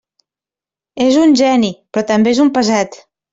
És 1.07 1.17
un 1.25 1.35
geni, 1.41 1.69
però 1.99 2.05
també 2.13 2.35
és 2.37 2.41
un 2.47 2.51
pesat. 2.57 2.99